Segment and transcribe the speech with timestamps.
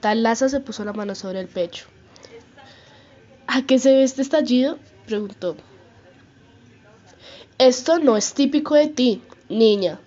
[0.00, 1.86] Talaza se puso la mano sobre el pecho.
[3.46, 4.78] ¿A qué se ve este estallido?
[5.06, 5.56] preguntó.
[7.58, 9.98] Esto no es típico de ti, niña.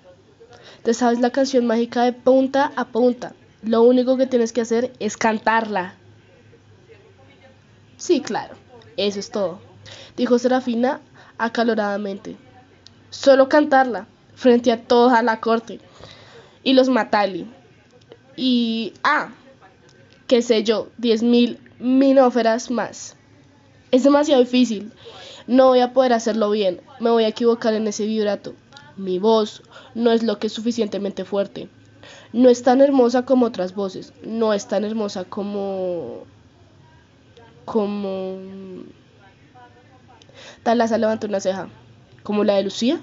[0.81, 3.33] Te sabes la canción mágica de punta a punta.
[3.61, 5.95] Lo único que tienes que hacer es cantarla.
[7.97, 8.55] Sí, claro,
[8.97, 9.59] eso es todo,
[10.17, 10.99] dijo Serafina
[11.37, 12.35] acaloradamente.
[13.11, 15.79] Solo cantarla, frente a toda la corte.
[16.63, 17.47] Y los Matali.
[18.35, 19.29] Y, ah,
[20.27, 23.15] qué sé yo, diez mil minóferas más.
[23.91, 24.91] Es demasiado difícil.
[25.45, 26.81] No voy a poder hacerlo bien.
[26.99, 28.55] Me voy a equivocar en ese vibrato.
[28.95, 29.61] Mi voz
[29.93, 31.69] no es lo que es suficientemente fuerte.
[32.31, 34.13] No es tan hermosa como otras voces.
[34.23, 36.23] No es tan hermosa como...
[37.65, 38.39] como...
[40.63, 41.69] Talasa levantó una ceja.
[42.23, 43.01] ¿Como la de Lucía?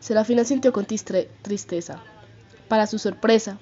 [0.00, 2.02] Serafina sintió con tristeza.
[2.68, 3.58] Para su sorpresa,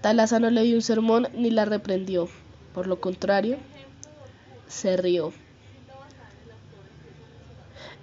[0.00, 2.28] Talasa no le dio un sermón ni la reprendió.
[2.72, 3.58] Por lo contrario,
[4.68, 5.32] se rió.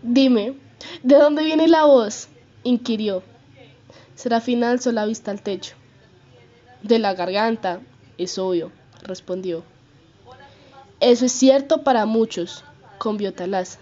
[0.02, 0.56] Dime,
[1.04, 2.28] ¿de dónde viene la voz?
[2.64, 3.24] inquirió.
[4.16, 5.76] Serafina alzó la vista al techo.
[6.82, 7.82] De la garganta,
[8.18, 8.72] es obvio,
[9.04, 9.64] respondió.
[11.00, 12.64] Eso es cierto para muchos,
[12.98, 13.80] convió Talasa,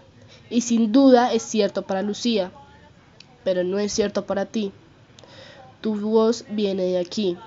[0.50, 2.52] y sin duda es cierto para Lucía,
[3.44, 4.72] pero no es cierto para ti.
[5.82, 7.38] Tu voz viene de aquí.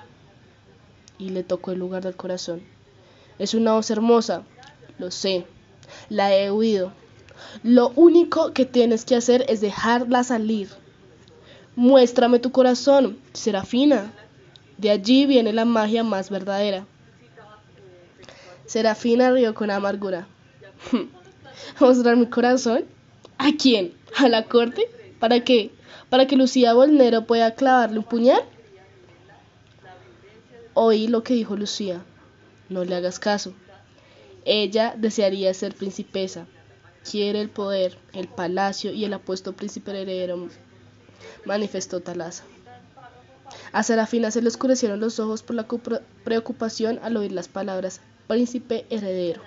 [1.19, 2.63] Y le tocó el lugar del corazón.
[3.39, 4.43] Es una voz hermosa,
[4.99, 5.47] lo sé,
[6.09, 6.93] la he oído.
[7.63, 10.69] Lo único que tienes que hacer es dejarla salir.
[11.75, 14.13] Muéstrame tu corazón, Serafina.
[14.79, 16.87] De allí viene la magia más verdadera.
[18.67, 20.27] Serafina rió con amargura.
[21.81, 22.85] ¿Mostrar mi corazón?
[23.39, 23.93] ¿A quién?
[24.17, 24.89] ¿A la corte?
[25.19, 25.71] ¿Para qué?
[26.09, 28.43] ¿Para que Lucía Bolnero pueda clavarle un puñal?
[30.75, 32.05] Oí lo que dijo Lucía.
[32.69, 33.55] No le hagas caso.
[34.45, 36.47] Ella desearía ser principesa.
[37.09, 40.49] Quiere el poder, el palacio y el apuesto príncipe heredero,
[41.45, 42.45] manifestó Talasa.
[43.73, 45.67] A Serafina se le oscurecieron los ojos por la
[46.25, 49.43] preocupación al oír las palabras príncipe heredero.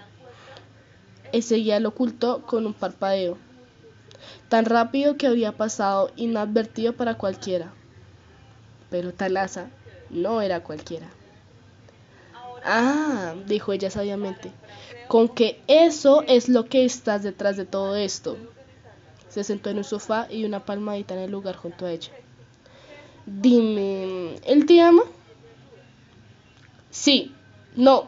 [1.31, 3.37] Enseguida lo ocultó con un parpadeo,
[4.47, 7.73] tan rápido que había pasado inadvertido para cualquiera.
[8.89, 9.69] Pero Talasa
[10.09, 11.07] no era cualquiera.
[12.63, 14.51] Ah, dijo ella sabiamente,
[15.07, 18.37] con que eso es lo que estás detrás de todo esto.
[19.29, 22.11] Se sentó en un sofá y una palmadita en el lugar junto a ella.
[23.25, 25.03] Dime, ¿él te ama?
[26.89, 27.33] Sí,
[27.75, 28.07] no.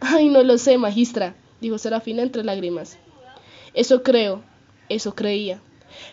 [0.00, 2.98] Ay, no lo sé, magistra, dijo Serafina entre lágrimas.
[3.72, 4.42] Eso creo,
[4.88, 5.60] eso creía.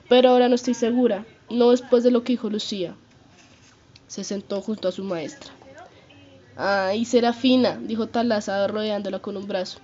[0.07, 2.95] Pero ahora no estoy segura, no después de lo que dijo Lucía.
[4.11, 5.53] Se sentó junto a su maestra.
[6.57, 9.79] Ay, Serafina, dijo Talaza rodeándola con un brazo.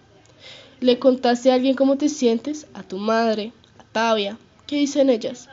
[0.82, 2.68] ¿Le contaste a alguien cómo te sientes?
[2.74, 3.54] ¿A tu madre?
[3.80, 4.38] ¿A Tavia?
[4.66, 5.48] ¿Qué dicen ellas?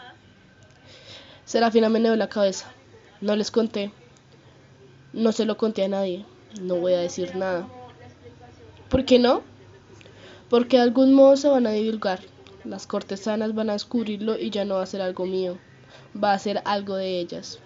[1.44, 2.66] Serafina me negó la cabeza.
[3.20, 3.92] No les conté.
[5.12, 6.26] No se lo conté a nadie.
[6.60, 7.68] No voy a decir nada.
[8.88, 9.42] ¿Por qué no?
[10.50, 12.18] Porque de algún modo se van a divulgar.
[12.64, 15.58] Las cortesanas van a descubrirlo y ya no va a ser algo mío.
[16.20, 17.60] Va a ser algo de ellas.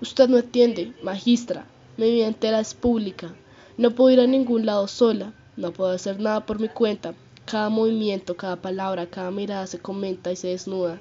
[0.00, 1.66] Usted no entiende, magistra.
[1.96, 3.34] Mi vida entera es pública.
[3.76, 5.32] No puedo ir a ningún lado sola.
[5.56, 7.14] No puedo hacer nada por mi cuenta.
[7.44, 11.00] Cada movimiento, cada palabra, cada mirada se comenta y se desnuda.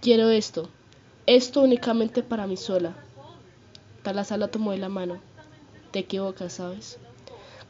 [0.00, 0.68] Quiero esto.
[1.26, 2.94] Esto únicamente para mí sola.
[4.02, 5.20] Talasa la tomó de la mano.
[5.90, 6.98] Te equivocas, ¿sabes?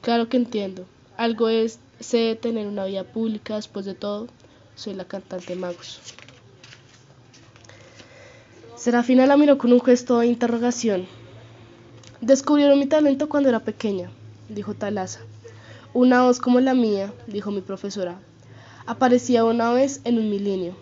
[0.01, 0.87] Claro que entiendo.
[1.17, 4.29] Algo es sé tener una vida pública después de todo.
[4.75, 6.01] Soy la cantante Magus.
[8.83, 11.07] Serafina la miró con un gesto de interrogación.
[12.21, 14.11] Descubrieron mi talento cuando era pequeña,
[14.49, 15.21] dijo Talasa.
[15.95, 18.19] Una voz como la mía, dijo mi profesora,
[18.85, 20.75] aparecía una vez en un milenio.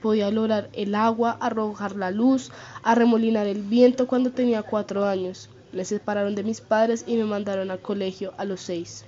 [0.00, 2.52] Podía lograr el agua, arrojar la luz,
[2.84, 5.50] arremolinar el viento cuando tenía cuatro años.
[5.72, 9.04] Me separaron de mis padres y me mandaron al colegio a los seis.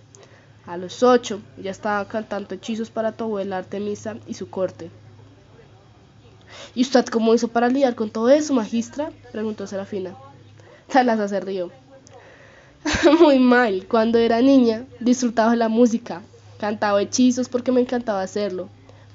[0.66, 4.90] A los ocho ya estaba cantando hechizos para tu abuela Artemisa y su corte.
[6.74, 9.10] ¿Y usted cómo hizo para lidiar con todo eso, magistra?
[9.32, 10.16] preguntó Serafina.
[10.88, 11.70] Talasa se rió.
[13.20, 13.86] Muy mal.
[13.88, 16.22] Cuando era niña disfrutaba la música,
[16.58, 18.68] cantaba hechizos porque me encantaba hacerlo.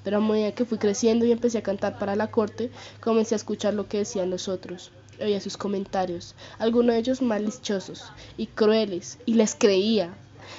[0.03, 2.71] Pero a medida que fui creciendo y empecé a cantar para la corte,
[3.01, 4.91] comencé a escuchar lo que decían los otros.
[5.21, 8.05] Oía sus comentarios, algunos de ellos maliciosos
[8.37, 10.13] y crueles, y les creía.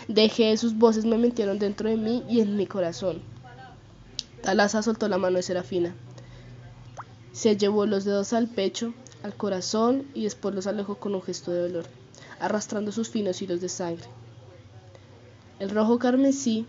[0.06, 3.23] Dejé sus voces me metieron dentro de mí y en mi corazón.
[4.43, 5.94] Talasa soltó la mano de Serafina.
[7.32, 8.93] Se llevó los dedos al pecho
[9.23, 11.87] al corazón y después los alejó con un gesto de dolor.
[12.41, 14.06] arrastrando sus finos hilos de sangre.
[15.59, 16.67] El rojo carmesí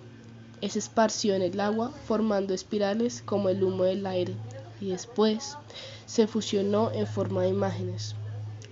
[0.61, 4.35] se esparció en el agua formando espirales como el humo del aire
[4.81, 5.57] y después
[6.05, 8.15] se fusionó en forma de imágenes.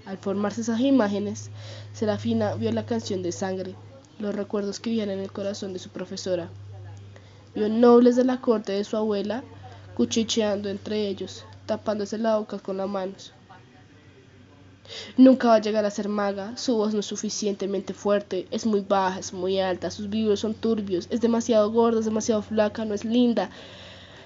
[0.06, 1.52] Al formarse esas imágenes,
[1.94, 3.76] Serafina vio la canción de sangre,
[4.20, 6.50] los recuerdos que vivían en el corazón de su profesora.
[7.56, 9.44] Vio nobles de la corte de su abuela
[9.96, 13.32] cuchicheando entre ellos, tapándose la boca con las manos.
[15.18, 18.82] Nunca va a llegar a ser maga, su voz no es suficientemente fuerte, es muy
[18.82, 22.96] baja, es muy alta, sus vivos son turbios, es demasiado gorda, es demasiado flaca, no
[22.96, 23.52] es linda.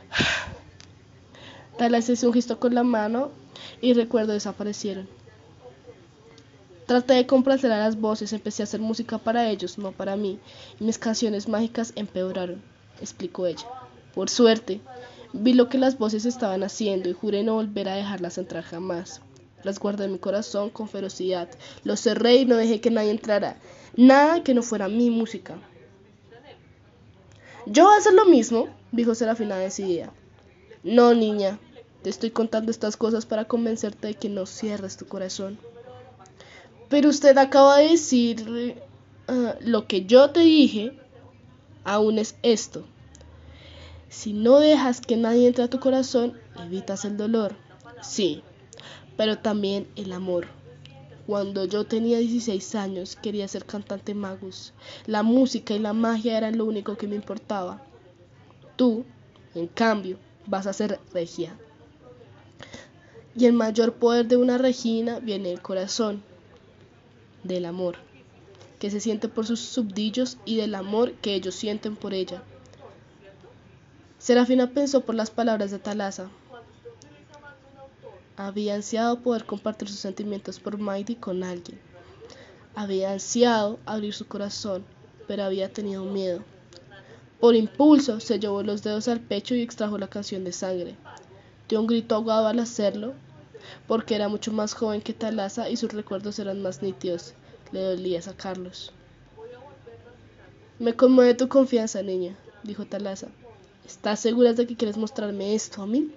[1.78, 3.32] Talas hizo un gesto con la mano
[3.82, 5.10] y recuerdos desaparecieron.
[6.86, 10.40] Traté de complacer a las voces, empecé a hacer música para ellos, no para mí,
[10.80, 12.62] y mis canciones mágicas empeoraron,
[13.02, 13.68] explicó ella.
[14.16, 14.80] Por suerte,
[15.34, 19.22] vi lo que las voces estaban haciendo y juré no volver a dejarlas entrar jamás.
[19.64, 21.50] Las guardé en mi corazón con ferocidad,
[21.84, 23.58] los cerré y no dejé que nadie entrara,
[23.96, 25.56] nada que no fuera mi música.
[27.66, 30.12] Yo voy a hacer lo mismo, dijo Serafina decidida.
[30.84, 31.60] No, niña,
[32.02, 35.58] te estoy contando estas cosas para convencerte de que no cierres tu corazón.
[36.90, 38.76] Pero usted acaba de decir
[39.30, 40.92] uh, lo que yo te dije,
[41.86, 42.86] aún es esto.
[44.14, 47.56] Si no dejas que nadie entre a tu corazón, evitas el dolor.
[48.04, 48.44] Sí,
[49.18, 50.46] pero también el amor.
[51.26, 54.72] Cuando yo tenía 16 años quería ser cantante magus.
[55.08, 57.84] La música y la magia eran lo único que me importaba.
[58.76, 59.04] Tú,
[59.56, 61.58] en cambio, vas a ser regia.
[63.36, 66.22] Y el mayor poder de una regina viene del corazón,
[67.44, 67.96] del amor,
[68.78, 72.44] que se siente por sus subdillos y del amor que ellos sienten por ella.
[74.24, 76.30] Serafina pensó por las palabras de Talasa.
[78.38, 81.78] Había ansiado poder compartir sus sentimientos por Mighty con alguien.
[82.74, 84.86] Había ansiado abrir su corazón,
[85.28, 86.40] pero había tenido miedo.
[87.42, 90.96] Por impulso se llevó los dedos al pecho y extrajo la canción de sangre.
[91.68, 93.16] Dio un grito ahogado al hacerlo,
[93.90, 97.34] porque era mucho más joven que Talasa y sus recuerdos eran más nítidos.
[97.74, 98.94] Le dolía sacarlos.
[100.80, 103.28] Me conmueve tu confianza, niña, dijo Talasa.
[103.86, 106.12] ¿Estás segura de que quieres mostrarme esto a mí?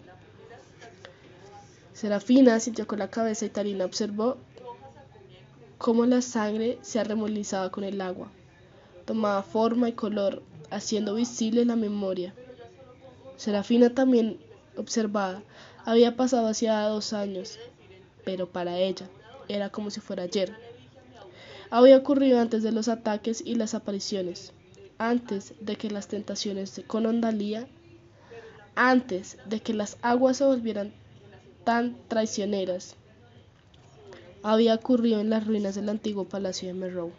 [1.93, 4.37] Serafina sintió con la cabeza y Tarina observó
[5.79, 8.29] cómo la sangre se arremolizaba con el agua.
[9.05, 12.35] Tomaba forma y color, haciendo visible la memoria.
[13.37, 14.39] Serafina también
[14.77, 15.43] observada.
[15.85, 17.59] Había pasado hacía dos años,
[18.25, 19.09] pero para ella
[19.49, 20.55] era como si fuera ayer.
[21.71, 24.53] Había ocurrido antes de los ataques y las apariciones,
[24.99, 27.67] antes de que las tentaciones con Ondalía,
[28.75, 30.93] antes de que las aguas se volvieran
[31.65, 32.95] tan traicioneras.
[34.43, 37.13] Había ocurrido en las ruinas del antiguo palacio de Merrow.